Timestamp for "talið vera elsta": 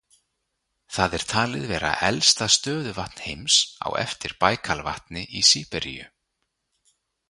1.33-2.49